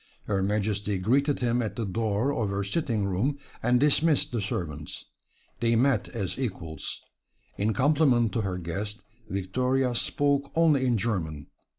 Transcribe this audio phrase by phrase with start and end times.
[0.23, 5.05] Her Majesty greeted him at the door of her sitting room, and dismissed the servants.
[5.59, 7.01] They met as equals.
[7.55, 11.49] In compliment to her guest Victoria spoke only in German.